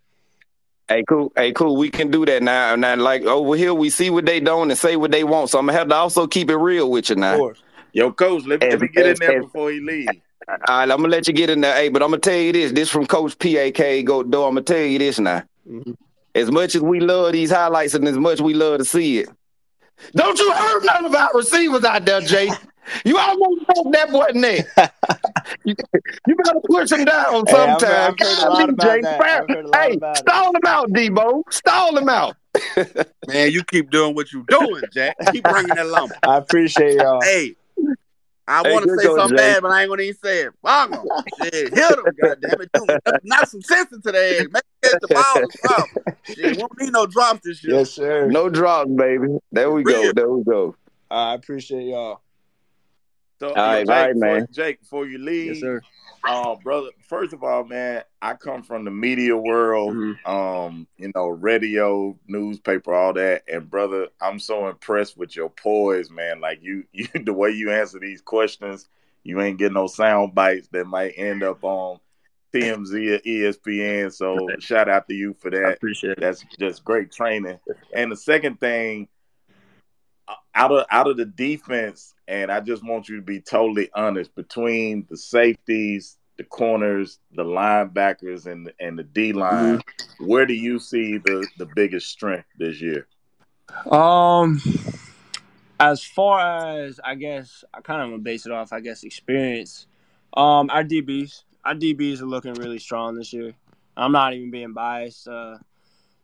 [0.88, 1.33] Hey, cool.
[1.37, 1.77] Hey, cool.
[1.77, 2.75] We can do that now.
[2.77, 5.51] Now, like over here, we see what they doing and say what they want.
[5.51, 7.33] So I'm gonna have to also keep it real with you now.
[7.33, 7.62] All course.
[7.93, 10.12] Yo, coach, let me, As- let me get in there as- before he leaves.
[10.48, 11.74] Right, I'm gonna let you get in there.
[11.74, 12.72] Hey, but I'm gonna tell you this.
[12.72, 14.42] This from Coach PAK Go Do.
[14.44, 15.42] I'm gonna tell you this now.
[15.68, 15.94] Mhm.
[16.34, 19.28] As much as we love these highlights and as much we love to see it,
[20.14, 22.50] don't you hurt none of our receivers out there, Jay.
[23.04, 24.64] You almost broke that boy neck.
[25.64, 25.74] you,
[26.26, 28.14] you better push him down Hey, I've heard- sometime.
[28.18, 29.00] I've heard a lot Golly, about Jay.
[29.02, 29.20] that.
[29.20, 31.42] I've heard a lot hey, about stall him out, Debo.
[31.50, 32.37] Stall him out.
[33.28, 35.16] Man, you keep doing what you doing, Jack.
[35.32, 36.14] Keep bringing that lumber.
[36.22, 37.20] I appreciate y'all.
[37.22, 37.56] Hey,
[38.48, 39.42] I Hey, want to say going, something Jay.
[39.52, 40.52] bad, but I ain't gonna even say it.
[40.62, 41.04] Fuck 'em.
[41.37, 42.70] Shit, hit him, goddamn it.
[42.72, 44.52] Dude, knock some sense into their head.
[44.52, 46.04] Make them get the ball or something.
[46.34, 47.76] Shit, won't need no drops this year.
[47.76, 48.26] Yes, sir.
[48.26, 49.26] No drops, baby.
[49.52, 50.12] There we go.
[50.12, 50.74] There we go.
[51.11, 52.22] I appreciate y'all.
[53.40, 54.46] So, All yo, right, Jake, all right, before, man.
[54.51, 55.81] Jake, before you leave, Yes, sir.
[56.24, 56.88] uh, brother.
[57.09, 59.94] First of all, man, I come from the media world.
[59.94, 60.27] Mhm.
[60.29, 63.44] Um, you know, radio, newspaper, all that.
[63.48, 66.40] And brother, I'm so impressed with your poise, man.
[66.40, 68.88] Like you, you, the way you answer these questions,
[69.22, 72.01] you ain't getting no sound bites that might end up on
[72.53, 74.12] TMZ or ESPN.
[74.12, 75.74] So, shout out to you for I that.
[75.77, 76.20] appreciate it.
[76.20, 77.61] That's just great training.
[77.94, 79.07] And the second thing,
[80.27, 83.88] uh, out of out of the defense, and I just want you to be totally
[83.95, 89.81] honest between the safeties, the corners, the linebackers, and and the D line.
[90.21, 93.09] Where do you see the the biggest strength this year?
[93.91, 94.61] Um,
[95.81, 96.41] as far
[96.79, 99.87] as I guess, I kind of base it off, I guess, experience.
[100.35, 103.55] Um, our DBs, our DBs are looking really strong this year.
[103.97, 105.27] I'm not even being biased.
[105.27, 105.59] Uh,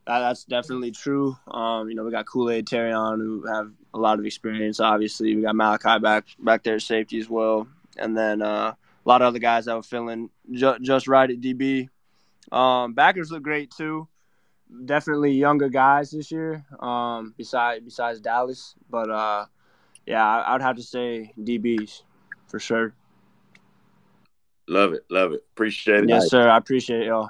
[0.07, 1.35] that, that's definitely true.
[1.47, 4.79] Um, you know, we got Kool Aid, Terrion, who have a lot of experience.
[4.79, 9.09] Obviously, we got Malachi back back there at safety as well, and then uh, a
[9.09, 11.89] lot of other guys that were feeling ju- just right at DB.
[12.51, 14.07] Um, backers look great too
[14.85, 16.65] definitely younger guys this year.
[16.79, 19.45] Um, besides besides Dallas, but uh,
[20.05, 22.01] yeah, I, I'd have to say DBs
[22.47, 22.93] for sure.
[24.67, 25.43] Love it, love it.
[25.53, 26.09] Appreciate it.
[26.09, 26.49] Yes, sir.
[26.49, 27.29] I appreciate y'all.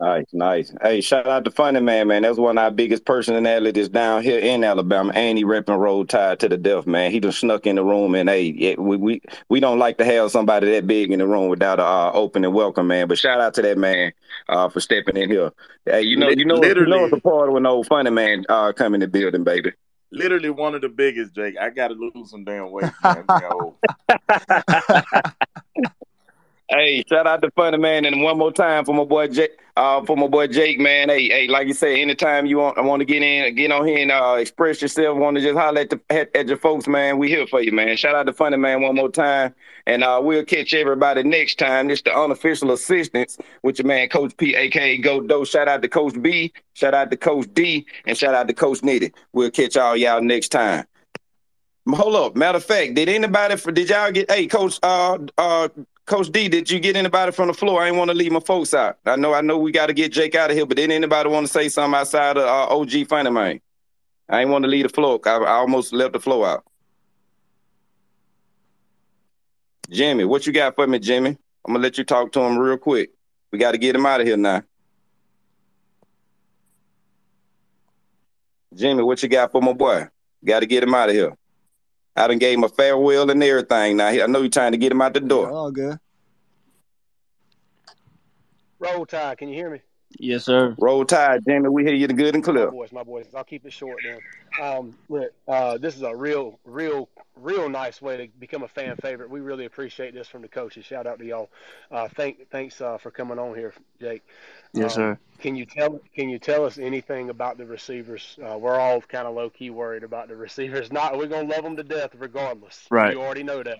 [0.00, 0.74] Nice, nice.
[0.80, 2.22] Hey, shout out to Funny Man, man.
[2.22, 5.12] That's one of our biggest personalities down here in Alabama.
[5.14, 7.10] And he repping Roll Tide to the death, man.
[7.10, 10.04] He just snuck in the room, and hey, yeah, we, we we don't like to
[10.04, 13.06] have somebody that big in the room without a uh, open and welcome, man.
[13.06, 14.12] But shout out to that man
[14.48, 15.52] uh, for stepping in here.
[15.84, 17.04] Hey, you know, Lit- you know, you know, literally.
[17.04, 19.72] it's a part when old Funny Man uh, come in the building, baby.
[20.10, 21.56] Literally one of the biggest, Jake.
[21.58, 23.26] I got to lose some damn weight, man.
[26.74, 29.60] Hey, shout out to Funny Man, and one more time for my boy Jake.
[29.76, 31.10] Uh, for my boy Jake, man.
[31.10, 33.86] Hey, hey, like you said, anytime you want, I want to get in, get on
[33.86, 35.18] here and uh, express yourself.
[35.18, 37.18] Want to just holler at the at, at your folks, man.
[37.18, 37.94] We here for you, man.
[37.98, 39.54] Shout out to Funny Man one more time,
[39.86, 41.88] and uh, we'll catch everybody next time.
[41.88, 45.44] This the unofficial assistance with your man Coach P, aka Go Do.
[45.44, 48.80] Shout out to Coach B, shout out to Coach D, and shout out to Coach
[48.80, 49.12] Nitty.
[49.34, 50.86] We'll catch all y'all next time.
[51.88, 52.36] Hold up.
[52.36, 55.68] Matter of fact, did anybody for did y'all get hey coach uh uh
[56.04, 57.82] Coach D, did you get anybody from the floor?
[57.82, 58.98] I ain't want to leave my folks out.
[59.06, 61.28] I know I know we got to get Jake out of here, but did anybody
[61.28, 63.60] want to say something outside of uh, OG Funny Man?
[64.28, 65.20] I ain't want to leave the floor.
[65.24, 66.64] I, I almost left the floor out.
[69.90, 71.30] Jimmy, what you got for me, Jimmy?
[71.64, 73.10] I'm gonna let you talk to him real quick.
[73.52, 74.62] We got to get him out of here now.
[78.74, 80.08] Jimmy, what you got for my boy?
[80.44, 81.36] Got to get him out of here.
[82.14, 83.96] I done gave him a farewell and everything.
[83.96, 85.50] Now I know you're trying to get him out the door.
[85.50, 85.98] All good.
[88.78, 89.80] Roll Tide, can you hear me?
[90.18, 90.74] Yes, sir.
[90.78, 91.68] Roll Tide, Jamie.
[91.68, 92.70] We hear you the good and My clear.
[92.70, 93.26] boys, my boys.
[93.34, 94.18] I'll keep it short then.
[94.60, 98.96] Um, look, uh, this is a real, real, real nice way to become a fan
[98.96, 99.30] favorite.
[99.30, 100.84] We really appreciate this from the coaches.
[100.84, 101.50] Shout out to y'all.
[101.90, 104.22] Uh, thank, thanks uh, for coming on here, Jake.
[104.72, 105.18] Yes, Um, sir.
[105.40, 108.38] Can you tell Can you tell us anything about the receivers?
[108.40, 110.92] Uh, we're all kind of low key worried about the receivers.
[110.92, 112.86] Not we're gonna love them to death regardless.
[112.90, 113.12] Right.
[113.12, 113.78] You already know that.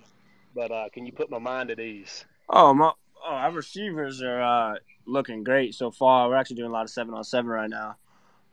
[0.54, 2.24] But uh, can you put my mind at ease?
[2.48, 2.92] Oh, my,
[3.24, 4.74] oh, our receivers are uh,
[5.06, 6.28] looking great so far.
[6.28, 7.96] We're actually doing a lot of seven on seven right now.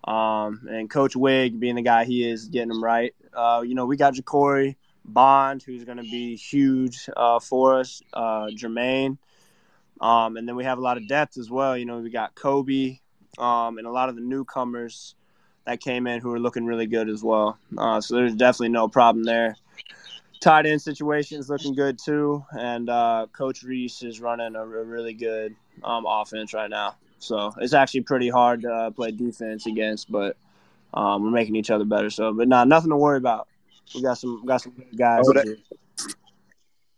[0.04, 3.14] Um, and Coach Wig, being the guy he is, getting them right.
[3.34, 8.02] Uh, you know, we got Ja'Cory Bond, who's going to be huge uh, for us.
[8.14, 9.18] Uh, Jermaine,
[10.00, 11.78] um, and then we have a lot of depth as well.
[11.78, 13.00] You know, we got Kobe,
[13.38, 15.16] um, and a lot of the newcomers
[15.66, 17.58] that came in who are looking really good as well.
[17.78, 19.58] Uh, so there's definitely no problem there.
[20.40, 24.84] Tight end situation is looking good too, and uh, Coach Rees is running a, a
[24.84, 26.96] really good um, offense right now.
[27.20, 30.38] So it's actually pretty hard to uh, play defense against, but
[30.94, 32.10] um, we're making each other better.
[32.10, 33.50] So, but nah, nothing to worry about.
[33.94, 35.26] We got some got some good guys.
[35.28, 35.58] Oh, that-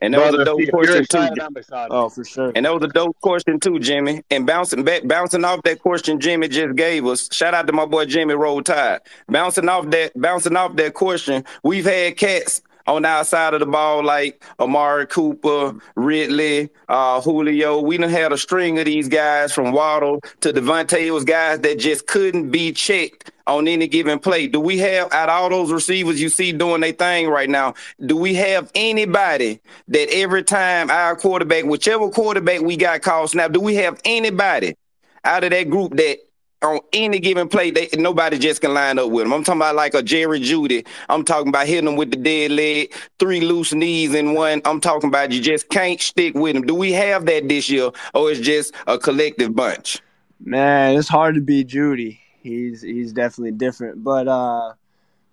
[0.02, 1.00] And that was a dope question too.
[1.02, 1.94] excited, I'm excited.
[1.94, 2.52] Oh, for sure.
[2.56, 4.22] And that was a dope question too, Jimmy.
[4.30, 7.28] And bouncing back, bouncing off that question Jimmy just gave us.
[7.34, 9.02] Shout out to my boy Jimmy Roll Tide.
[9.30, 11.44] Bouncing off that, bouncing off that question.
[11.64, 17.80] We've had cats on our side of the ball like Amari Cooper, Ridley, uh, Julio.
[17.80, 21.12] We done had a string of these guys from Waddle to DeVonta.
[21.12, 24.48] Was guys that just couldn't be checked on any given play.
[24.48, 27.76] Do we have out all those receivers you see doing their thing right now?
[28.06, 33.54] Do we have anybody that every time our quarterback, whichever quarterback we got called snap,
[33.54, 34.76] do we have anybody
[35.24, 36.18] out of that group that
[36.62, 39.34] on any given play, they, nobody just can line up with them.
[39.34, 40.86] I'm talking about like a Jerry Jeudy.
[41.10, 44.62] I'm talking about hitting them with the dead leg, three loose knees in one.
[44.66, 46.64] I'm talking about you just can't stick with them.
[46.64, 50.02] Do we have that this year, or it's just a collective bunch?
[50.40, 52.20] Man, it's hard to beat Jeudy.
[52.42, 54.74] He's he's definitely different, but uh,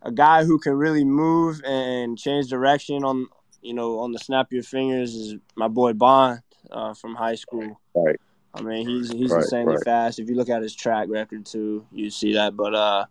[0.02, 3.26] a guy who can really move and change direction on
[3.62, 7.34] you know on the snap of your fingers is my boy Bond uh, from high
[7.34, 7.80] school.
[7.94, 8.20] Right.
[8.54, 9.84] I mean, he's he's Right, insanely right.
[9.84, 10.18] fast.
[10.18, 12.56] If you look at his track record too, you see that.
[12.56, 13.06] But uh,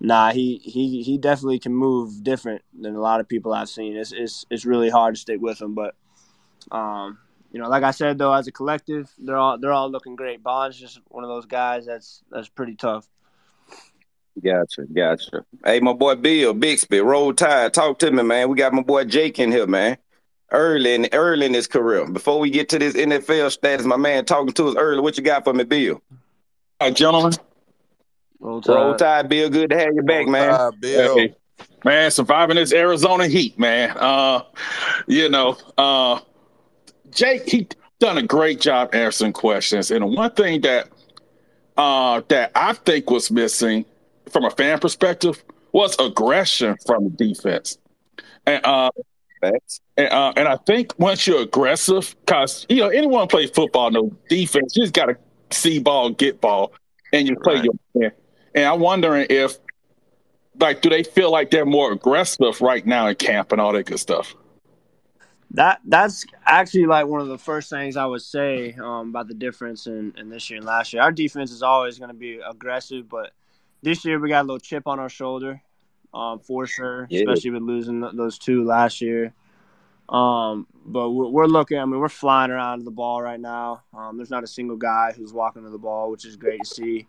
[0.00, 3.96] nah, he he he definitely can move different than a lot of people I've seen.
[3.96, 5.94] It's it's it's really hard to stick with him, but
[6.70, 7.18] um,
[7.52, 10.42] you know, like I said though, as a collective, they're all they're all looking great.
[10.42, 13.08] Bond's just one of those guys that's that's pretty tough.
[14.42, 15.44] Gotcha, gotcha.
[15.64, 17.72] Hey, my boy Bill Bixby, roll tide.
[17.72, 18.48] Talk to me, man.
[18.48, 19.96] We got my boy Jake in here, man.
[20.50, 22.06] Early in early in his career.
[22.06, 25.00] Before we get to this NFL status, my man talking to us early.
[25.00, 25.94] What you got for me, Bill?
[26.80, 27.32] All right, gentlemen.
[28.38, 28.98] Roll Roll Tide.
[28.98, 29.48] tide, Bill.
[29.48, 30.50] Good to have you back, man.
[30.50, 31.18] Uh, Bill.
[31.18, 31.34] Hey,
[31.84, 33.96] man, surviving this Arizona heat, man.
[33.96, 34.42] Uh,
[35.08, 36.20] you know, uh,
[37.10, 37.68] Jake, he
[38.00, 39.90] done a great job answering questions.
[39.90, 40.88] And one thing that
[41.76, 43.84] uh that I think was missing
[44.30, 47.78] from a fan perspective was aggression from the defense.
[48.46, 48.90] And uh
[49.52, 49.80] Facts.
[49.96, 54.10] and, uh, and I think once you're aggressive, because you know anyone play football, no
[54.28, 55.16] defense, you just got to
[55.50, 56.72] see ball, get ball,
[57.12, 57.64] and you play Right.
[57.64, 58.12] your man.
[58.54, 59.58] And I'm wondering if,
[60.60, 63.86] like, do they feel like they're more aggressive right now in camp and all that
[63.86, 64.34] good stuff?
[65.50, 69.34] That that's actually like one of the first things I would say um, about the
[69.34, 71.02] difference in, in this year and last year.
[71.02, 73.30] Our defense is always going to be aggressive, but
[73.82, 75.62] this year we got a little chip on our shoulder,
[76.14, 77.20] um, for sure, Yeah.
[77.20, 79.34] especially with losing th- those two last year.
[80.08, 81.78] Um, but we're, we're looking.
[81.78, 83.82] I mean, we're flying around the ball right now.
[83.96, 86.66] Um, there's not a single guy who's walking to the ball, which is great to
[86.66, 87.06] see.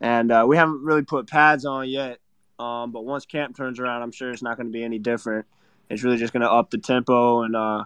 [0.00, 2.18] And uh, we haven't really put pads on yet.
[2.58, 5.46] Um, but once camp turns around, I'm sure it's not going to be any different.
[5.88, 7.84] It's really just going to up the tempo, and uh,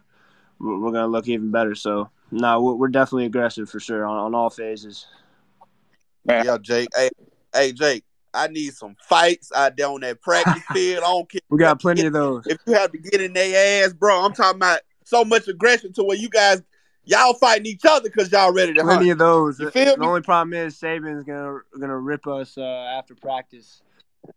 [0.59, 1.75] we're, we're going to look even better.
[1.75, 5.07] So No, we're, we're definitely aggressive for sure on, on all phases.
[6.25, 6.89] Yeah, Jake.
[6.97, 7.11] Hey,
[7.55, 8.05] hey, Jake.
[8.35, 11.05] I need some fights out there on that practice field.
[11.05, 11.41] I don't care.
[11.51, 12.47] We got plenty of those.
[12.47, 15.93] If you have to get in their ass, bro, I'm talking about so much aggression
[15.95, 16.63] to where you guys
[17.05, 19.11] y'all fighting each other because y'all ready to Plenty hunt.
[19.13, 19.59] of those.
[19.61, 20.07] You feel The me?
[20.07, 23.83] only problem is Saban's gonna gonna rip us uh, after practice.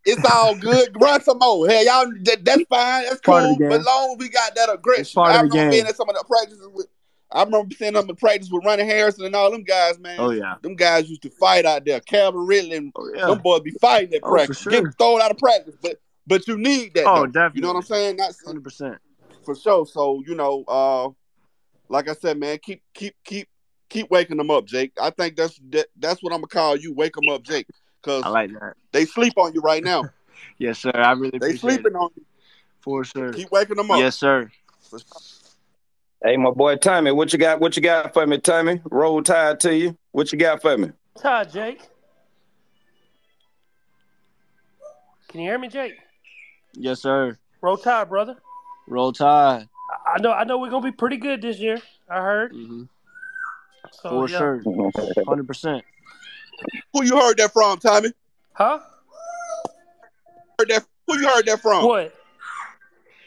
[0.03, 0.89] It's all good.
[0.99, 1.67] Run some more.
[1.67, 3.03] Hey, y'all, that, that's fine.
[3.03, 3.55] That's Part cool.
[3.57, 3.69] the.
[3.69, 5.69] But long as we got that aggression, It's part I of the remember game.
[5.71, 6.87] being at some of the practices with.
[7.31, 10.19] I remember seeing them in practice with Ronnie Harrison and all them guys, man.
[10.19, 10.55] Oh yeah.
[10.61, 11.99] Them guys used to fight out there.
[11.99, 13.25] Calvin Ridley and Oh yeah.
[13.25, 14.71] them boys be fighting at Oh, practice, sure.
[14.71, 15.75] getting thrown out of practice.
[15.81, 17.05] But but you need that.
[17.07, 17.25] Oh, though.
[17.27, 17.57] definitely.
[17.57, 18.15] You know what I'm saying?
[18.17, 18.97] Not Hundred percent.
[19.43, 19.85] for sure.
[19.85, 21.09] So you know, uh,
[21.89, 23.47] like I said, man, keep keep keep
[23.89, 24.93] keep waking them up, Jake.
[25.01, 26.93] I think that's that, that's what I'm gonna call you.
[26.93, 27.67] Wake them up, Jake,
[28.01, 28.73] because I like that.
[28.91, 30.03] they sleep on you right now.
[30.57, 30.91] Yes, sir.
[30.93, 31.95] I really They sleeping it.
[31.95, 32.23] on you.
[32.81, 33.31] For sure.
[33.33, 33.97] Keep waking them up.
[33.97, 34.49] Yes, sir.
[36.21, 36.31] For sure.
[36.31, 37.59] Hey, my boy Tommy, what you got?
[37.59, 38.81] What you got for me, Tommy?
[38.85, 39.97] Roll tide to you.
[40.11, 40.89] What you got for me?
[41.21, 41.81] Hi, Jake.
[45.29, 45.93] Can you hear me, Jake?
[46.73, 47.37] Yes, sir.
[47.61, 48.35] Roll Tide, brother.
[48.87, 49.67] Roll Tide.
[50.07, 50.31] I- I know.
[50.31, 51.81] I know we're gonna be pretty good this year.
[52.09, 52.51] I heard.
[52.51, 52.83] hmm
[53.91, 54.37] So, For yeah.
[54.37, 54.63] sure.
[55.27, 55.83] Hundred percent.
[56.93, 58.11] Who you heard that from, Tommy?
[58.53, 58.79] Huh?
[60.59, 60.85] Heard that?
[61.07, 61.85] Who you heard that from?
[61.85, 62.13] What?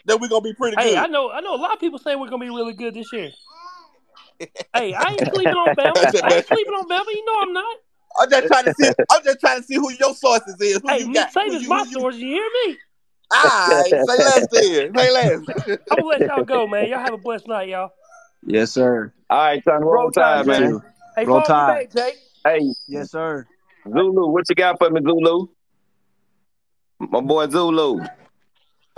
[0.09, 0.99] That we're gonna be pretty Hey, good.
[0.99, 1.31] I know.
[1.31, 1.55] I know.
[1.55, 3.31] A lot of people saying we're gonna be really good this year.
[4.75, 5.97] hey, I ain't sleeping on Bama.
[6.25, 7.05] I ain't sleeping on Bama.
[7.09, 7.77] You know I'm not.
[8.21, 8.91] I'm just trying to see.
[9.11, 10.81] I'm just trying to see who your sources is.
[10.83, 11.33] Who Hey, you Nick got?
[11.35, 12.17] Who Saban's you- my you- source.
[12.17, 12.79] You hear me?
[13.31, 14.95] Alright, say less then.
[14.97, 15.41] Say less.
[15.91, 16.89] I'm gonna let y'all go, man.
[16.89, 17.91] Y'all have a blessed night, y'all.
[18.47, 19.13] Yes, sir.
[19.29, 20.73] All right, Tommy, roll, Roll tide, Tide, man.
[20.73, 20.81] Jake.
[21.17, 21.93] Hey, Roll follow me Tide.
[21.93, 22.19] back, Jake.
[22.45, 23.47] Hey, Yes, sir.
[23.87, 25.49] Zulu, what you got for me, Zulu?
[27.01, 28.01] My boy Zulu.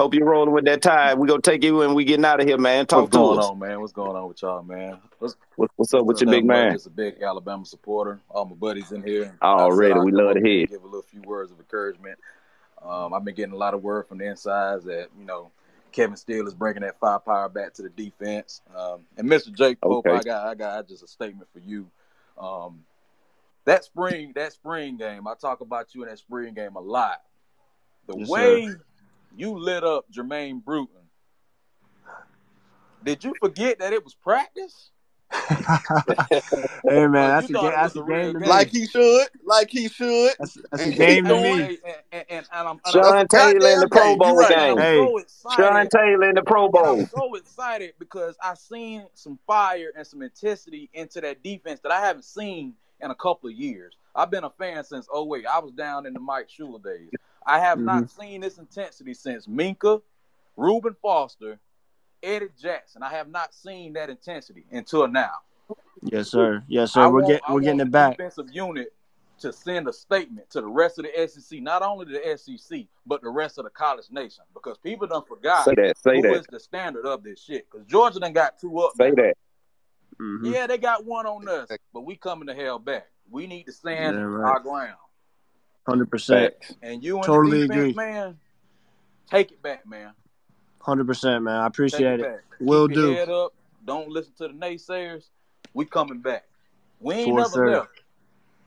[0.01, 1.19] Hope you're rolling with that tide.
[1.19, 2.87] We're gonna take you when we getting out of here, man.
[2.87, 3.45] Talk What's to going us.
[3.45, 3.81] on, man?
[3.83, 4.97] What's going on with y'all, man?
[5.19, 6.73] What's, What, what's up with what's your big man?
[6.73, 8.19] Just a big Alabama supporter.
[8.31, 9.37] All my buddies in here.
[9.43, 10.67] Already, I said I'd we love to hear.
[10.67, 12.19] Give a little few words of encouragement.
[12.83, 15.51] Um, I've been getting a lot of word from the insides that you know
[15.93, 18.63] Kevin Steele is bringing that five firepower back to the defense.
[18.75, 19.53] Um, and Mr.
[19.53, 20.17] Jake Pope, Okay.
[20.17, 21.87] I got I got just a statement for you.
[22.39, 22.85] Um,
[23.67, 27.21] that spring that spring game, I talk about you in that spring game a lot.
[28.07, 28.71] The Yes, way
[29.37, 30.89] you lit up Jermaine Burton.
[33.05, 34.91] Did you forget that it was practice?
[35.49, 37.71] hey man, that's a thought game.
[37.71, 38.49] That's a a game game?
[38.49, 39.29] Like he should.
[39.45, 40.33] Like he should.
[40.39, 41.51] That's that's a game to me.
[41.51, 41.79] and, and,
[42.13, 44.49] and, and I'm, and Sean I'm, That's Taylor in the Pro Bowl right.
[44.49, 44.79] game.
[44.79, 44.97] Hey.
[44.97, 45.91] so Sean excited.
[45.91, 50.23] Taylor in the Pro And I'm so excited because I seen some fire and some
[50.23, 53.95] intensity into that defense that I haven't seen in a couple of years.
[54.15, 57.11] I've been a fan since oh wait, I was down in the Mike Shula days.
[57.47, 60.03] I have not seen this intensity since Minkah,
[60.57, 61.59] Reuben Foster,
[62.23, 63.03] Eddie Jackson.
[63.03, 65.31] I have not seen that intensity until now.
[66.03, 66.63] Yes, sir.
[66.69, 67.11] Yes, I sir.
[67.11, 68.17] We're want, getting we're getting it back.
[68.17, 68.93] defensive unit
[69.41, 73.23] to send a statement to the rest of the SEC, not only the SEC, but
[73.23, 75.99] the rest of the college nation, because people done forgot Say that.
[75.99, 76.33] Say who that.
[76.35, 77.67] is the standard of this shit.
[77.71, 78.93] Because Georgia done got two up.
[78.97, 79.23] Say now.
[79.23, 79.35] that.
[80.19, 83.07] hmm Yeah, they got one on us, but we coming to hell back.
[83.31, 84.51] We need to stand Yeah, right.
[84.51, 84.97] our ground.
[85.87, 86.55] Hundred percent.
[86.83, 88.05] And you and Totally the defense, agree.
[88.05, 88.39] man,
[89.29, 90.13] take it back, man.
[90.81, 91.57] Hundred percent, man.
[91.57, 92.41] I Take appreciate it it.
[92.61, 93.13] Will Keep do.
[93.15, 93.53] head up.
[93.85, 95.25] Don't listen to the naysayers.
[95.75, 96.45] We coming back.
[97.01, 97.71] We ain't For never sure.
[97.71, 97.89] left.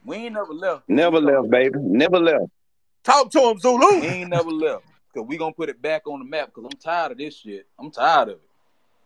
[0.06, 0.89] We ain't never left.
[0.89, 1.76] Never We left, baby.
[1.80, 2.45] Never left.
[3.04, 3.99] Talk to him, Zulu.
[3.99, 4.86] We ain't never left.
[5.13, 6.52] Cause we gonna put it back on the map.
[6.54, 7.67] Cause I'm tired of this shit.
[7.80, 8.49] I'm tired of it.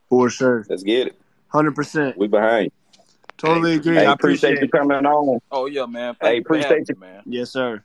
[0.10, 0.65] For sure.
[0.70, 1.20] Let's get it.
[1.50, 2.17] Hundred percent.
[2.17, 2.72] We behind.
[3.38, 3.95] Totally agree.
[3.95, 5.39] Hey, I appreciate appreciate you coming on.
[5.52, 6.15] Oh yeah, man.
[6.21, 6.95] Hey, Thank you for appreciate you.
[6.95, 7.21] me, man.
[7.26, 7.84] Yes, sir.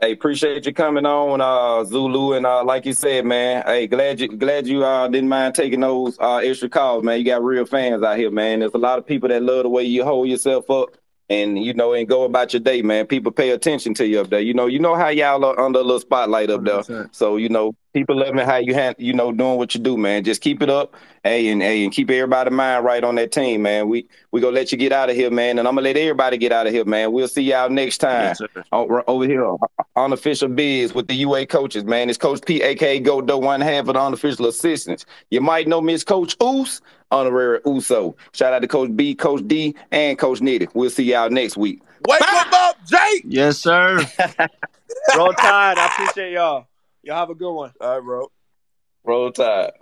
[0.00, 3.62] Hey, appreciate you coming on, uh, Zulu, and uh, like you said, man.
[3.64, 7.18] Hey, glad you glad you uh didn't mind taking those uh extra calls, man.
[7.18, 8.60] You got real fans out here, man.
[8.60, 10.96] There's a lot of people that love the way you hold yourself up,
[11.32, 13.06] and you know, and go about your day, man.
[13.06, 14.40] People pay attention to you up there.
[14.40, 17.08] You know, you know how y'all are under a little spotlight up Hundred there.
[17.12, 20.24] So you know, people loving how you hand, you know, doing what you do, man.
[20.24, 23.62] Just keep it up, hey, and hey, and keep everybody's mind right on that team,
[23.62, 23.88] man.
[23.88, 26.36] We we gonna let you get out of here, man, and I'm gonna let everybody
[26.36, 27.12] get out of here, man.
[27.12, 28.42] We'll see y'all next time Yes,
[28.72, 29.48] over here,
[29.96, 32.08] on official biz with the UA coaches, man.
[32.08, 35.06] It's Coach P, aka Go one half of the unofficial assistants.
[35.30, 36.80] You might know me Miss Coach Oos,
[37.12, 38.16] honorary Uso.
[38.32, 40.68] Shout out to Coach B, Coach D, and Coach Nitty.
[40.74, 41.82] We'll see y'all next week.
[42.08, 43.24] Wake him up, Jake.
[43.24, 43.98] Yes, sir.
[45.16, 45.78] Roll Tide.
[45.78, 46.66] I appreciate y'all.
[47.02, 47.72] Y'all have a good one.
[47.80, 48.32] All right, bro.
[49.04, 49.72] Roll Tide.